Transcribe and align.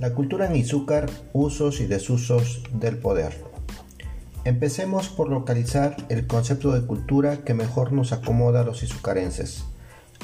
La 0.00 0.14
cultura 0.14 0.46
en 0.46 0.56
Izúcar, 0.56 1.10
usos 1.34 1.82
y 1.82 1.86
desusos 1.86 2.62
del 2.72 2.96
poder. 2.96 3.44
Empecemos 4.46 5.10
por 5.10 5.28
localizar 5.28 5.94
el 6.08 6.26
concepto 6.26 6.72
de 6.72 6.86
cultura 6.86 7.44
que 7.44 7.52
mejor 7.52 7.92
nos 7.92 8.14
acomoda 8.14 8.62
a 8.62 8.64
los 8.64 8.82
izucarenses, 8.82 9.66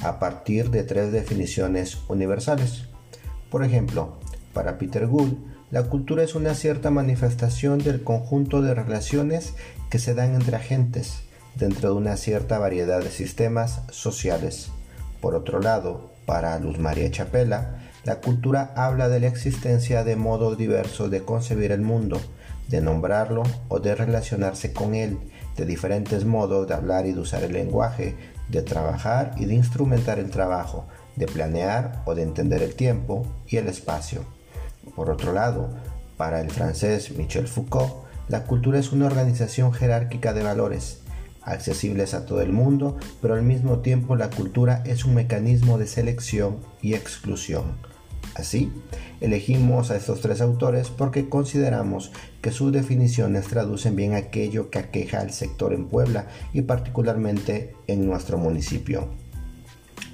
a 0.03 0.19
partir 0.19 0.71
de 0.71 0.83
tres 0.83 1.13
definiciones 1.13 1.99
universales. 2.09 2.87
Por 3.51 3.65
ejemplo, 3.65 4.17
para 4.55 4.79
Peter 4.79 5.07
Gould, 5.07 5.37
la 5.71 5.83
cultura 5.83 6.23
es 6.23 6.35
una 6.35 6.55
cierta 6.55 6.91
manifestación 6.91 7.77
del 7.77 8.03
conjunto 8.03 8.63
de 8.63 8.73
relaciones 8.73 9.53
que 9.91 9.99
se 9.99 10.15
dan 10.15 10.37
entre 10.37 10.57
agentes 10.57 11.19
dentro 11.55 11.91
de 11.91 11.97
una 11.97 12.17
cierta 12.17 12.59
variedad 12.59 13.03
de 13.03 13.11
sistemas 13.11 13.83
sociales. 13.91 14.71
Por 15.21 15.35
otro 15.35 15.61
lado, 15.61 16.16
para 16.27 16.59
Luz 16.59 16.79
María 16.79 17.11
Chapela, 17.11 17.77
la 18.05 18.21
cultura 18.21 18.73
habla 18.77 19.09
de 19.09 19.21
la 19.21 19.29
existencia 19.29 20.05
de 20.05 20.17
modos 20.17 20.59
diversos 20.59 21.11
de 21.11 21.23
concebir 21.23 21.73
el 21.73 21.81
mundo, 21.81 22.21
de 22.69 22.81
nombrarlo 22.81 23.43
o 23.69 23.81
de 23.81 23.95
relacionarse 23.95 24.73
con 24.73 24.95
él, 24.95 25.19
de 25.57 25.65
diferentes 25.65 26.25
modos 26.25 26.69
de 26.69 26.75
hablar 26.75 27.07
y 27.07 27.13
de 27.13 27.21
usar 27.21 27.43
el 27.45 27.53
lenguaje, 27.53 28.17
de 28.49 28.63
trabajar 28.63 29.33
y 29.37 29.47
de 29.47 29.55
instrumentar 29.55 30.19
el 30.19 30.31
trabajo, 30.31 30.87
de 31.17 31.27
planear 31.27 32.03
o 32.05 32.15
de 32.15 32.23
entender 32.23 32.63
el 32.63 32.75
tiempo 32.75 33.27
y 33.49 33.57
el 33.57 33.69
espacio. 33.69 34.25
Por 34.95 35.11
otro 35.11 35.33
lado, 35.33 35.71
para 36.17 36.41
el 36.41 36.51
francés 36.51 37.17
Michel 37.17 37.49
Foucault, 37.49 38.05
la 38.29 38.45
cultura 38.45 38.79
es 38.79 38.93
una 38.93 39.07
organización 39.07 39.73
jerárquica 39.73 40.33
de 40.33 40.43
valores, 40.43 41.01
accesibles 41.47 42.13
a 42.13 42.27
todo 42.27 42.43
el 42.43 42.53
mundo, 42.53 42.99
pero 43.23 43.35
al 43.35 43.43
mismo 43.43 43.79
tiempo 43.79 44.17
la 44.17 44.29
cultura 44.29 44.83
es 44.85 45.07
un 45.07 45.15
mecanismo 45.15 45.79
de 45.79 45.87
selección 45.87 46.59
y 46.83 46.95
exclusión. 46.95 47.77
Así, 48.35 48.71
elegimos 49.23 49.91
a 49.91 49.97
estos 49.97 50.21
tres 50.21 50.43
autores 50.43 50.91
porque 50.91 51.31
consideramos 51.31 52.13
que 52.43 52.51
sus 52.51 52.71
definiciones 52.71 53.47
traducen 53.47 53.97
bien 53.97 54.15
aquello 54.15 54.69
que 54.69 54.79
aqueja 54.79 55.21
al 55.21 55.33
sector 55.33 55.73
en 55.73 55.87
Puebla 55.87 56.27
y 56.53 56.63
particularmente 56.63 57.75
en 57.87 58.05
nuestro 58.05 58.37
municipio. 58.37 59.09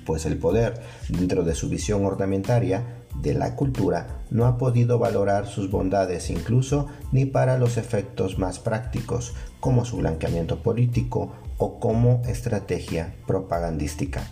Pues 0.07 0.25
el 0.25 0.37
poder, 0.37 0.81
dentro 1.09 1.43
de 1.43 1.57
su 1.57 1.69
visión 1.69 2.05
ornamentaria 2.05 3.02
de 3.21 3.35
la 3.35 3.57
cultura, 3.57 4.23
no 4.31 4.47
ha 4.47 4.59
podido 4.59 4.99
valorar 4.99 5.47
sus 5.47 5.71
bondades 5.71 6.31
incluso 6.31 6.89
ni 7.13 7.25
para 7.27 7.59
los 7.59 7.77
efectos 7.77 8.39
más 8.39 8.59
prácticos, 8.59 9.35
como 9.61 9.85
su 9.85 9.99
blanqueamiento 9.99 10.63
político 10.63 11.33
o 11.59 11.79
como 11.79 12.23
estrategia 12.27 13.15
propagandística 13.27 14.23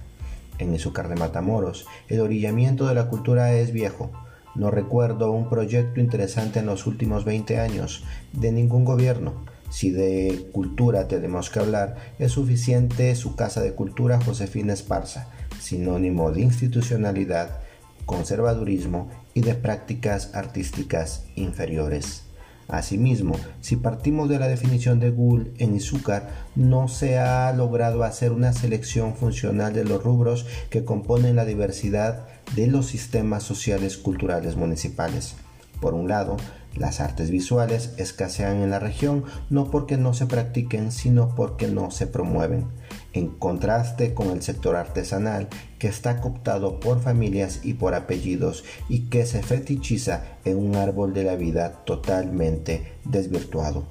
en 0.60 0.74
Izúcar 0.74 1.08
de 1.08 1.16
Matamoros, 1.16 1.86
el 2.08 2.20
orillamiento 2.20 2.86
de 2.86 2.94
la 2.94 3.08
cultura 3.08 3.54
es 3.54 3.72
viejo. 3.72 4.10
No 4.54 4.70
recuerdo 4.70 5.30
un 5.30 5.48
proyecto 5.48 6.00
interesante 6.00 6.58
en 6.58 6.66
los 6.66 6.86
últimos 6.86 7.24
20 7.24 7.58
años 7.58 8.04
de 8.32 8.52
ningún 8.52 8.84
gobierno. 8.84 9.44
Si 9.70 9.90
de 9.90 10.48
cultura 10.52 11.06
tenemos 11.06 11.50
que 11.50 11.60
hablar, 11.60 11.96
es 12.18 12.32
suficiente 12.32 13.14
su 13.14 13.36
Casa 13.36 13.60
de 13.60 13.74
Cultura 13.74 14.20
Josefina 14.20 14.72
Esparza, 14.72 15.28
sinónimo 15.60 16.32
de 16.32 16.42
institucionalidad, 16.42 17.60
conservadurismo 18.06 19.08
y 19.34 19.40
de 19.40 19.54
prácticas 19.54 20.34
artísticas 20.34 21.24
inferiores. 21.36 22.24
Asimismo, 22.70 23.34
si 23.60 23.74
partimos 23.76 24.28
de 24.28 24.38
la 24.38 24.46
definición 24.46 25.00
de 25.00 25.10
Gould 25.10 25.48
en 25.58 25.74
Izúcar, 25.74 26.28
no 26.54 26.86
se 26.86 27.18
ha 27.18 27.52
logrado 27.52 28.04
hacer 28.04 28.30
una 28.30 28.52
selección 28.52 29.16
funcional 29.16 29.72
de 29.72 29.84
los 29.84 30.04
rubros 30.04 30.46
que 30.70 30.84
componen 30.84 31.34
la 31.34 31.44
diversidad 31.44 32.28
de 32.54 32.68
los 32.68 32.86
sistemas 32.86 33.42
sociales 33.42 33.96
culturales 33.96 34.54
municipales. 34.54 35.34
Por 35.80 35.94
un 35.94 36.08
lado, 36.08 36.36
las 36.76 37.00
artes 37.00 37.30
visuales 37.30 37.94
escasean 37.96 38.58
en 38.58 38.70
la 38.70 38.78
región 38.78 39.24
no 39.48 39.70
porque 39.70 39.96
no 39.96 40.14
se 40.14 40.26
practiquen, 40.26 40.92
sino 40.92 41.34
porque 41.34 41.66
no 41.66 41.90
se 41.90 42.06
promueven, 42.06 42.66
en 43.12 43.28
contraste 43.28 44.14
con 44.14 44.30
el 44.30 44.42
sector 44.42 44.76
artesanal 44.76 45.48
que 45.78 45.88
está 45.88 46.20
cooptado 46.20 46.80
por 46.80 47.00
familias 47.00 47.60
y 47.64 47.74
por 47.74 47.94
apellidos 47.94 48.64
y 48.88 49.08
que 49.08 49.26
se 49.26 49.42
fetichiza 49.42 50.24
en 50.44 50.58
un 50.58 50.76
árbol 50.76 51.14
de 51.14 51.24
la 51.24 51.36
vida 51.36 51.84
totalmente 51.84 52.94
desvirtuado. 53.04 53.84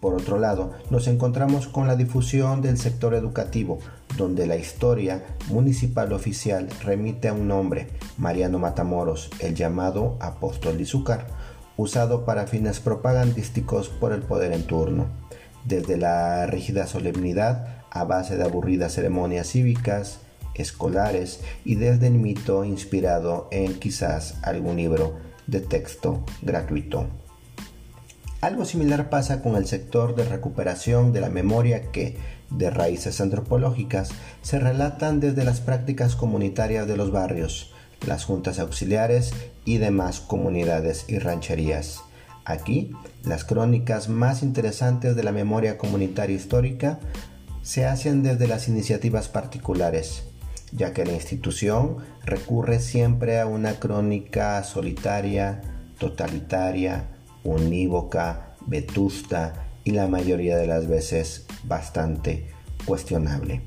Por 0.00 0.14
otro 0.14 0.38
lado, 0.38 0.72
nos 0.90 1.08
encontramos 1.08 1.66
con 1.66 1.86
la 1.86 1.96
difusión 1.96 2.60
del 2.60 2.76
sector 2.76 3.14
educativo, 3.14 3.78
donde 4.18 4.46
la 4.46 4.56
historia 4.56 5.24
municipal 5.48 6.12
oficial 6.12 6.68
remite 6.82 7.28
a 7.28 7.32
un 7.32 7.48
nombre, 7.48 7.88
Mariano 8.18 8.58
Matamoros, 8.58 9.30
el 9.40 9.54
llamado 9.54 10.18
apóstol 10.20 10.76
de 10.76 10.86
usado 11.76 12.24
para 12.24 12.46
fines 12.46 12.80
propagandísticos 12.80 13.88
por 13.88 14.12
el 14.12 14.20
poder 14.20 14.52
en 14.52 14.64
turno, 14.66 15.06
desde 15.64 15.96
la 15.96 16.46
rígida 16.46 16.86
solemnidad 16.86 17.73
a 17.94 18.04
base 18.04 18.36
de 18.36 18.44
aburridas 18.44 18.92
ceremonias 18.92 19.48
cívicas, 19.48 20.18
escolares 20.54 21.40
y 21.64 21.76
desde 21.76 22.08
el 22.08 22.14
mito 22.14 22.64
inspirado 22.64 23.48
en 23.50 23.74
quizás 23.74 24.36
algún 24.42 24.76
libro 24.76 25.16
de 25.46 25.60
texto 25.60 26.24
gratuito. 26.42 27.06
Algo 28.40 28.66
similar 28.66 29.08
pasa 29.08 29.40
con 29.40 29.56
el 29.56 29.66
sector 29.66 30.14
de 30.14 30.24
recuperación 30.24 31.12
de 31.12 31.22
la 31.22 31.30
memoria 31.30 31.90
que, 31.92 32.18
de 32.50 32.68
raíces 32.68 33.20
antropológicas, 33.22 34.10
se 34.42 34.58
relatan 34.58 35.18
desde 35.18 35.44
las 35.44 35.60
prácticas 35.60 36.14
comunitarias 36.14 36.86
de 36.86 36.96
los 36.96 37.10
barrios, 37.10 37.72
las 38.06 38.24
juntas 38.24 38.58
auxiliares 38.58 39.32
y 39.64 39.78
demás 39.78 40.20
comunidades 40.20 41.06
y 41.08 41.18
rancherías. 41.20 42.02
Aquí, 42.44 42.92
las 43.24 43.44
crónicas 43.44 44.10
más 44.10 44.42
interesantes 44.42 45.16
de 45.16 45.22
la 45.22 45.32
memoria 45.32 45.78
comunitaria 45.78 46.36
histórica 46.36 46.98
se 47.64 47.86
hacen 47.86 48.22
desde 48.22 48.46
las 48.46 48.68
iniciativas 48.68 49.28
particulares, 49.28 50.24
ya 50.70 50.92
que 50.92 51.06
la 51.06 51.14
institución 51.14 51.96
recurre 52.24 52.78
siempre 52.78 53.40
a 53.40 53.46
una 53.46 53.80
crónica 53.80 54.62
solitaria, 54.64 55.62
totalitaria, 55.98 57.08
unívoca, 57.42 58.54
vetusta 58.66 59.64
y 59.82 59.92
la 59.92 60.06
mayoría 60.08 60.58
de 60.58 60.66
las 60.66 60.86
veces 60.86 61.46
bastante 61.64 62.50
cuestionable. 62.84 63.62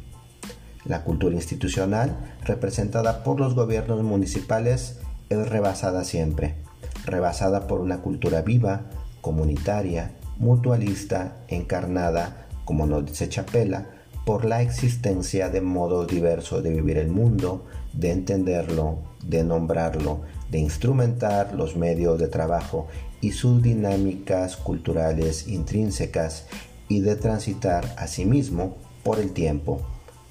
La 0.85 1.03
cultura 1.03 1.35
institucional, 1.35 2.35
representada 2.43 3.23
por 3.23 3.39
los 3.39 3.55
gobiernos 3.55 4.03
municipales, 4.03 4.99
es 5.29 5.49
rebasada 5.49 6.03
siempre, 6.03 6.55
rebasada 7.03 7.65
por 7.65 7.81
una 7.81 7.97
cultura 8.01 8.43
viva, 8.43 8.83
comunitaria, 9.21 10.11
mutualista, 10.37 11.37
encarnada, 11.47 12.46
como 12.67 12.85
nos 12.85 13.05
dice 13.05 13.29
Chapela, 13.29 13.87
por 14.25 14.43
la 14.43 14.61
existencia 14.61 15.47
de 15.47 15.61
modos 15.61 16.05
diversos 16.05 16.61
de 16.61 16.69
vivir 16.69 16.97
el 16.97 17.07
mundo, 17.07 17.65
de 17.93 18.11
entenderlo, 18.11 18.99
de 19.23 19.45
nombrarlo, 19.45 20.19
de 20.51 20.59
instrumentar 20.59 21.53
los 21.53 21.77
medios 21.77 22.19
de 22.19 22.27
trabajo 22.27 22.87
y 23.21 23.31
sus 23.31 23.63
dinámicas 23.63 24.57
culturales 24.57 25.47
intrínsecas 25.47 26.45
y 26.89 26.99
de 26.99 27.15
transitar 27.15 27.95
a 27.97 28.07
sí 28.07 28.25
mismo 28.25 28.75
por 29.01 29.19
el 29.19 29.31
tiempo. 29.31 29.79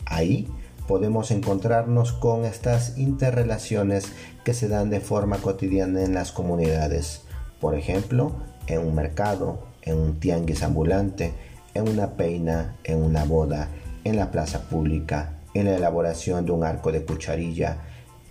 Ahí 0.05 0.47
podemos 0.87 1.31
encontrarnos 1.31 2.13
con 2.13 2.45
estas 2.45 2.99
interrelaciones 2.99 4.13
que 4.45 4.53
se 4.53 4.69
dan 4.69 4.91
de 4.91 5.01
forma 5.01 5.39
cotidiana 5.39 6.03
en 6.03 6.13
las 6.13 6.33
comunidades. 6.33 7.23
Por 7.63 7.75
ejemplo, 7.75 8.33
en 8.67 8.81
un 8.81 8.95
mercado, 8.95 9.61
en 9.81 9.97
un 9.97 10.21
tianguis 10.21 10.63
ambulante, 10.63 11.33
en 11.77 11.89
una 11.89 12.13
peina, 12.17 12.77
en 12.85 13.03
una 13.03 13.25
boda, 13.25 13.69
en 14.05 14.17
la 14.17 14.31
plaza 14.31 14.69
pública, 14.69 15.39
en 15.55 15.67
la 15.67 15.77
elaboración 15.77 16.47
de 16.47 16.53
un 16.53 16.65
arco 16.65 16.91
de 16.91 17.05
cucharilla, 17.05 17.78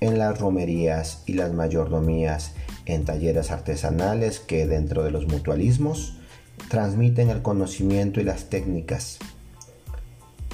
en 0.01 0.17
las 0.17 0.39
romerías 0.39 1.23
y 1.25 1.33
las 1.33 1.53
mayordomías, 1.53 2.53
en 2.85 3.05
talleres 3.05 3.51
artesanales 3.51 4.39
que 4.39 4.67
dentro 4.67 5.03
de 5.03 5.11
los 5.11 5.27
mutualismos 5.27 6.17
transmiten 6.69 7.29
el 7.29 7.41
conocimiento 7.41 8.19
y 8.19 8.23
las 8.23 8.49
técnicas. 8.49 9.19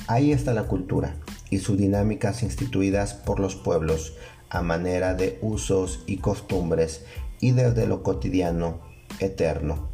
Ahí 0.07 0.31
está 0.31 0.53
la 0.53 0.63
cultura 0.63 1.15
y 1.49 1.59
sus 1.59 1.77
dinámicas 1.77 2.43
instituidas 2.43 3.13
por 3.13 3.39
los 3.39 3.55
pueblos 3.55 4.15
a 4.49 4.61
manera 4.61 5.13
de 5.13 5.39
usos 5.41 6.03
y 6.07 6.17
costumbres 6.17 7.05
y 7.39 7.51
desde 7.51 7.87
lo 7.87 8.03
cotidiano, 8.03 8.81
eterno, 9.19 9.89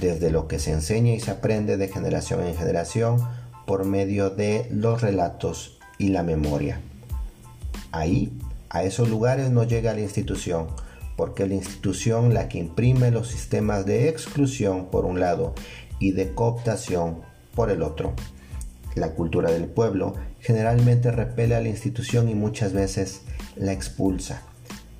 desde 0.00 0.30
lo 0.30 0.48
que 0.48 0.58
se 0.58 0.72
enseña 0.72 1.12
y 1.12 1.20
se 1.20 1.30
aprende 1.30 1.76
de 1.76 1.88
generación 1.88 2.44
en 2.44 2.56
generación 2.56 3.18
por 3.66 3.84
medio 3.84 4.30
de 4.30 4.66
los 4.70 5.00
relatos 5.00 5.78
y 5.98 6.08
la 6.08 6.22
memoria. 6.22 6.80
Ahí, 7.92 8.32
a 8.70 8.84
esos 8.84 9.08
lugares 9.08 9.50
no 9.50 9.64
llega 9.64 9.94
la 9.94 10.00
institución, 10.00 10.68
porque 11.16 11.46
la 11.46 11.54
institución 11.54 12.34
la 12.34 12.48
que 12.48 12.58
imprime 12.58 13.10
los 13.10 13.28
sistemas 13.28 13.86
de 13.86 14.08
exclusión 14.08 14.86
por 14.90 15.04
un 15.04 15.20
lado 15.20 15.54
y 15.98 16.12
de 16.12 16.34
cooptación 16.34 17.20
por 17.54 17.70
el 17.70 17.82
otro. 17.82 18.14
La 18.94 19.12
cultura 19.12 19.50
del 19.50 19.66
pueblo 19.66 20.14
generalmente 20.40 21.10
repele 21.10 21.54
a 21.54 21.60
la 21.60 21.68
institución 21.68 22.28
y 22.28 22.34
muchas 22.34 22.72
veces 22.72 23.22
la 23.56 23.72
expulsa. 23.72 24.42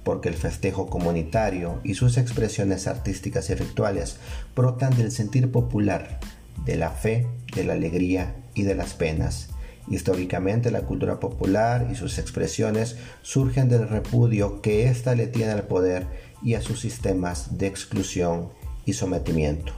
Porque 0.05 0.29
el 0.29 0.35
festejo 0.35 0.89
comunitario 0.89 1.81
y 1.85 1.95
sus 1.95 2.19
expresiones 2.19 2.87
artísticas 2.87 3.51
y 3.51 3.55
rituales 3.55 4.17
brotan 4.57 4.97
del 4.97 5.13
sentir 5.13 5.51
popular, 5.51 6.19
de 6.65 6.77
la 6.77 6.91
fe, 6.91 7.27
de 7.55 7.65
la 7.65 7.75
alegría 7.75 8.35
y 8.55 8.63
de 8.63 8.75
las 8.75 8.95
penas. 8.95 9.49
Históricamente 9.89 10.71
la 10.71 10.83
cultura 10.83 11.19
popular 11.19 11.89
y 11.91 11.97
sus 11.97 12.19
expresiones 12.19 12.97
surgen 13.23 13.69
del 13.69 13.89
repudio 13.89 14.63
que 14.63 14.89
ésta 14.89 15.15
le 15.15 15.27
tiene 15.27 15.53
al 15.53 15.65
poder 15.65 16.07
y 16.43 16.55
a 16.55 16.61
sus 16.61 16.81
sistemas 16.81 17.59
de 17.59 17.67
exclusión 17.67 18.49
y 18.85 18.93
sometimiento. 18.95 19.73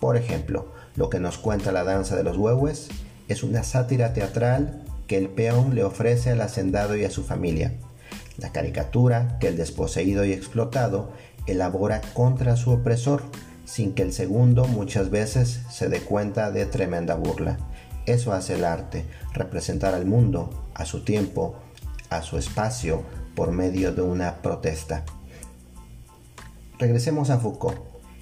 Por 0.00 0.16
ejemplo, 0.16 0.72
lo 0.96 1.08
que 1.08 1.20
nos 1.20 1.38
cuenta 1.38 1.72
la 1.72 1.84
danza 1.84 2.16
de 2.16 2.24
los 2.24 2.36
huehues 2.36 2.88
es 3.28 3.42
una 3.42 3.62
sátira 3.62 4.12
teatral 4.12 4.82
que 5.06 5.16
el 5.16 5.28
peón 5.28 5.74
le 5.74 5.84
ofrece 5.84 6.30
al 6.30 6.40
hacendado 6.40 6.96
y 6.96 7.04
a 7.04 7.10
su 7.10 7.24
familia. 7.24 7.74
La 8.38 8.52
caricatura 8.52 9.38
que 9.38 9.48
el 9.48 9.56
desposeído 9.56 10.24
y 10.24 10.32
explotado 10.32 11.12
elabora 11.46 12.00
contra 12.14 12.56
su 12.56 12.70
opresor, 12.70 13.22
sin 13.64 13.94
que 13.94 14.02
el 14.02 14.12
segundo 14.12 14.66
muchas 14.66 15.10
veces 15.10 15.60
se 15.70 15.88
dé 15.88 16.00
cuenta 16.00 16.50
de 16.50 16.66
tremenda 16.66 17.14
burla. 17.14 17.58
Eso 18.06 18.32
hace 18.32 18.54
el 18.54 18.64
arte, 18.64 19.04
representar 19.32 19.94
al 19.94 20.04
mundo, 20.04 20.68
a 20.74 20.84
su 20.84 21.04
tiempo, 21.04 21.56
a 22.10 22.22
su 22.22 22.36
espacio, 22.36 23.02
por 23.34 23.50
medio 23.50 23.92
de 23.92 24.02
una 24.02 24.42
protesta. 24.42 25.04
Regresemos 26.78 27.30
a 27.30 27.38
Foucault 27.38 27.78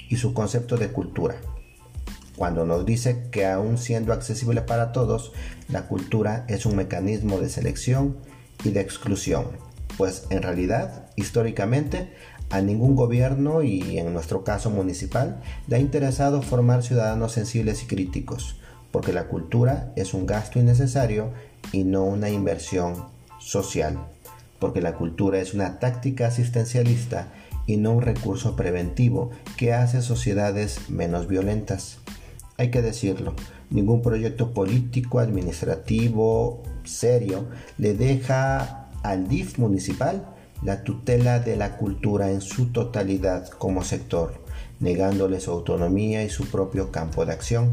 y 0.09 0.17
su 0.17 0.33
concepto 0.33 0.77
de 0.77 0.89
cultura 0.89 1.37
cuando 2.37 2.65
nos 2.65 2.87
dice 2.87 3.29
que 3.31 3.47
aun 3.47 3.79
siendo 3.79 4.13
accesible 4.13 4.63
para 4.63 4.93
todos, 4.93 5.33
la 5.69 5.87
cultura 5.87 6.45
es 6.49 6.67
un 6.67 6.77
mecanismo 6.77 7.39
de 7.39 7.49
selección 7.49 8.17
y 8.65 8.71
de 8.71 8.81
exclusión, 8.81 9.47
pues 9.97 10.27
en 10.31 10.43
realidad, 10.43 11.07
históricamente, 11.17 12.13
a 12.51 12.61
ningún 12.61 12.97
gobierno 12.97 13.63
y 13.63 13.99
en 13.99 14.13
nuestro 14.13 14.45
caso 14.45 14.71
municipal 14.71 15.41
le 15.69 15.77
ha 15.77 15.79
interesado 15.79 16.43
formar 16.43 16.83
ciudadanos 16.83 17.33
sensibles 17.33 17.83
y 17.83 17.87
críticos, 17.87 18.57
porque 18.91 19.13
la 19.13 19.29
cultura 19.29 19.93
es 19.97 20.13
un 20.13 20.27
gasto 20.27 20.59
innecesario 20.59 21.33
y 21.73 21.85
no 21.85 22.05
una 22.05 22.29
inversión 22.29 23.07
social, 23.39 23.99
porque 24.59 24.83
la 24.83 24.95
cultura 24.95 25.39
es 25.39 25.55
una 25.55 25.79
táctica 25.79 26.27
asistencialista 26.27 27.33
y 27.67 27.79
no 27.79 27.93
un 27.93 28.03
recurso 28.03 28.55
preventivo 28.55 29.31
que 29.57 29.73
hace 29.73 30.03
sociedades 30.03 30.91
menos 30.91 31.29
violentas. 31.29 31.99
Hay 32.59 32.71
que 32.71 32.83
decirlo, 32.83 33.35
ningún 33.71 34.03
proyecto 34.03 34.53
político, 34.53 35.21
administrativo, 35.21 36.63
serio, 36.85 37.47
le 37.79 37.95
deja 37.95 38.82
al 39.03 39.29
DIF 39.29 39.59
municipal 39.59 40.27
la 40.63 40.85
tutela 40.85 41.41
de 41.41 41.57
la 41.57 41.77
cultura 41.77 42.31
en 42.31 42.41
su 42.41 42.67
totalidad 42.67 43.49
como 43.49 43.83
sector, 43.83 44.35
negándole 44.81 45.41
su 45.41 45.51
autonomía 45.51 46.23
y 46.25 46.29
su 46.29 46.47
propio 46.47 46.93
campo 46.93 47.27
de 47.27 47.33
acción. 47.33 47.71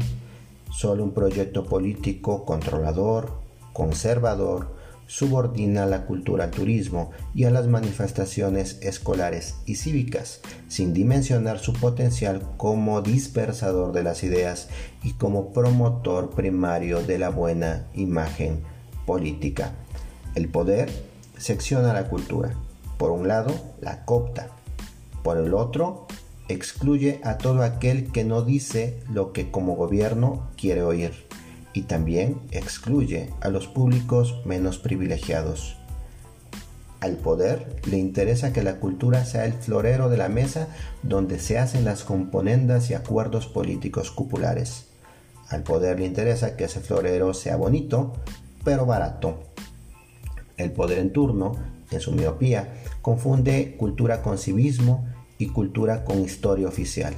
Solo 0.70 1.04
un 1.04 1.12
proyecto 1.12 1.66
político 1.66 2.44
controlador, 2.44 3.32
conservador, 3.72 4.80
subordina 5.06 5.86
la 5.86 6.06
cultura 6.06 6.44
al 6.44 6.50
turismo 6.52 7.10
y 7.34 7.44
a 7.44 7.50
las 7.50 7.66
manifestaciones 7.66 8.78
escolares 8.80 9.56
y 9.66 9.74
cívicas, 9.74 10.40
sin 10.68 10.94
dimensionar 10.94 11.58
su 11.58 11.72
potencial 11.72 12.42
como 12.56 13.02
dispersador 13.02 13.92
de 13.92 14.04
las 14.04 14.22
ideas 14.22 14.68
y 15.02 15.14
como 15.14 15.52
promotor 15.52 16.30
primario 16.30 17.02
de 17.02 17.18
la 17.18 17.30
buena 17.30 17.88
imagen 17.94 18.62
política. 19.04 19.72
El 20.36 20.48
poder 20.48 21.09
secciona 21.40 21.92
la 21.92 22.08
cultura. 22.08 22.54
Por 22.98 23.10
un 23.10 23.26
lado, 23.26 23.52
la 23.80 24.04
copta. 24.04 24.48
Por 25.24 25.38
el 25.38 25.54
otro, 25.54 26.06
excluye 26.48 27.20
a 27.24 27.38
todo 27.38 27.62
aquel 27.62 28.12
que 28.12 28.24
no 28.24 28.42
dice 28.42 29.02
lo 29.10 29.32
que 29.32 29.50
como 29.50 29.74
gobierno 29.74 30.48
quiere 30.56 30.82
oír 30.82 31.12
y 31.72 31.82
también 31.82 32.40
excluye 32.50 33.30
a 33.40 33.48
los 33.48 33.66
públicos 33.68 34.40
menos 34.44 34.78
privilegiados. 34.78 35.76
Al 37.00 37.16
poder 37.16 37.76
le 37.86 37.96
interesa 37.96 38.52
que 38.52 38.62
la 38.62 38.76
cultura 38.76 39.24
sea 39.24 39.46
el 39.46 39.54
florero 39.54 40.10
de 40.10 40.18
la 40.18 40.28
mesa 40.28 40.68
donde 41.02 41.38
se 41.38 41.58
hacen 41.58 41.84
las 41.84 42.04
componendas 42.04 42.90
y 42.90 42.94
acuerdos 42.94 43.46
políticos 43.46 44.10
cupulares. 44.10 44.86
Al 45.48 45.62
poder 45.62 45.98
le 45.98 46.06
interesa 46.06 46.56
que 46.56 46.64
ese 46.64 46.80
florero 46.80 47.32
sea 47.32 47.56
bonito, 47.56 48.12
pero 48.64 48.84
barato. 48.84 49.49
El 50.60 50.72
poder 50.72 50.98
en 50.98 51.10
turno, 51.10 51.56
en 51.90 52.00
su 52.00 52.12
miopía, 52.12 52.74
confunde 53.00 53.76
cultura 53.78 54.20
con 54.20 54.36
civismo 54.36 55.06
y 55.38 55.46
cultura 55.46 56.04
con 56.04 56.20
historia 56.20 56.68
oficial. 56.68 57.14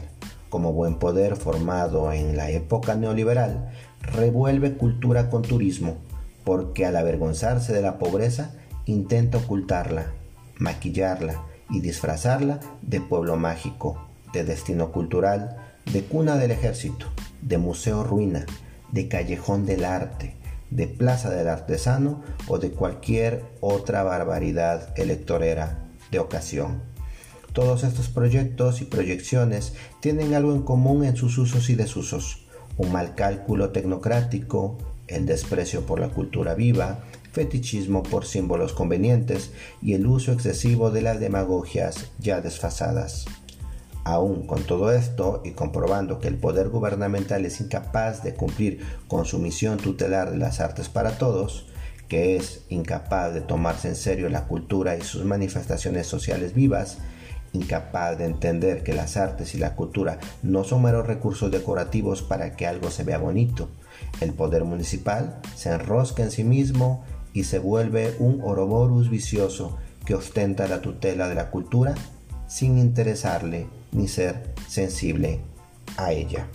Como 0.48 0.72
buen 0.72 1.00
poder 1.00 1.34
formado 1.34 2.12
en 2.12 2.36
la 2.36 2.50
época 2.50 2.94
neoliberal, 2.94 3.72
revuelve 4.00 4.74
cultura 4.74 5.28
con 5.28 5.42
turismo, 5.42 5.96
porque 6.44 6.86
al 6.86 6.96
avergonzarse 6.96 7.72
de 7.72 7.82
la 7.82 7.98
pobreza 7.98 8.54
intenta 8.86 9.38
ocultarla, 9.38 10.12
maquillarla 10.58 11.42
y 11.68 11.80
disfrazarla 11.80 12.60
de 12.82 13.00
pueblo 13.00 13.36
mágico, 13.36 14.06
de 14.32 14.44
destino 14.44 14.92
cultural, 14.92 15.56
de 15.92 16.04
cuna 16.04 16.36
del 16.36 16.52
ejército, 16.52 17.06
de 17.40 17.58
museo 17.58 18.04
ruina, 18.04 18.46
de 18.92 19.08
callejón 19.08 19.66
del 19.66 19.84
arte, 19.84 20.36
de 20.74 20.86
plaza 20.86 21.30
del 21.30 21.48
artesano 21.48 22.22
o 22.48 22.58
de 22.58 22.70
cualquier 22.70 23.44
otra 23.60 24.02
barbaridad 24.02 24.98
electorera 24.98 25.78
de 26.10 26.18
ocasión. 26.18 26.82
Todos 27.52 27.84
estos 27.84 28.08
proyectos 28.08 28.80
y 28.80 28.86
proyecciones 28.86 29.74
tienen 30.00 30.34
algo 30.34 30.54
en 30.54 30.62
común 30.62 31.04
en 31.04 31.16
sus 31.16 31.36
usos 31.36 31.68
y 31.68 31.74
desusos 31.74 32.46
un 32.78 32.90
mal 32.90 33.14
cálculo 33.14 33.70
tecnocrático, 33.70 34.78
el 35.08 35.26
desprecio 35.26 35.82
por 35.82 36.00
la 36.00 36.08
cultura 36.08 36.54
viva, 36.54 37.00
fetichismo 37.32 38.02
por 38.02 38.24
símbolos 38.24 38.72
convenientes 38.72 39.52
y 39.82 39.92
el 39.94 40.06
uso 40.06 40.32
excesivo 40.32 40.90
de 40.90 41.02
las 41.02 41.20
demagogias 41.20 42.10
ya 42.18 42.40
desfasadas. 42.40 43.26
Aún 44.04 44.46
con 44.46 44.64
todo 44.64 44.92
esto 44.92 45.42
y 45.44 45.52
comprobando 45.52 46.18
que 46.18 46.28
el 46.28 46.36
poder 46.36 46.68
gubernamental 46.70 47.44
es 47.44 47.60
incapaz 47.60 48.24
de 48.24 48.34
cumplir 48.34 48.84
con 49.06 49.24
su 49.24 49.38
misión 49.38 49.78
tutelar 49.78 50.32
de 50.32 50.38
las 50.38 50.58
artes 50.58 50.88
para 50.88 51.18
todos, 51.18 51.68
que 52.08 52.36
es 52.36 52.64
incapaz 52.68 53.32
de 53.32 53.40
tomarse 53.40 53.88
en 53.88 53.96
serio 53.96 54.28
la 54.28 54.46
cultura 54.46 54.96
y 54.96 55.02
sus 55.02 55.24
manifestaciones 55.24 56.08
sociales 56.08 56.52
vivas, 56.52 56.98
incapaz 57.52 58.18
de 58.18 58.24
entender 58.24 58.82
que 58.82 58.92
las 58.92 59.16
artes 59.16 59.54
y 59.54 59.58
la 59.58 59.76
cultura 59.76 60.18
no 60.42 60.64
son 60.64 60.82
meros 60.82 61.06
recursos 61.06 61.50
decorativos 61.50 62.22
para 62.22 62.56
que 62.56 62.66
algo 62.66 62.90
se 62.90 63.04
vea 63.04 63.18
bonito. 63.18 63.68
El 64.20 64.32
poder 64.32 64.64
municipal 64.64 65.40
se 65.54 65.70
enrosca 65.70 66.24
en 66.24 66.30
sí 66.32 66.42
mismo 66.42 67.04
y 67.32 67.44
se 67.44 67.60
vuelve 67.60 68.16
un 68.18 68.40
oroborus 68.42 69.10
vicioso 69.10 69.78
que 70.04 70.14
ostenta 70.14 70.66
la 70.66 70.80
tutela 70.80 71.28
de 71.28 71.36
la 71.36 71.50
cultura 71.50 71.94
sin 72.48 72.78
interesarle 72.78 73.68
ni 73.92 74.08
ser 74.08 74.54
sensible 74.68 75.40
a 75.96 76.12
ella. 76.12 76.46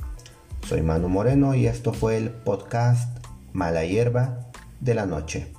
Soy 0.68 0.82
Manu 0.82 1.08
Moreno 1.08 1.56
y 1.56 1.68
esto 1.68 1.94
fue 1.94 2.18
el 2.18 2.30
podcast 2.30 3.26
Mala 3.54 3.86
Hierba 3.86 4.50
de 4.82 4.94
la 4.94 5.06
Noche. 5.06 5.57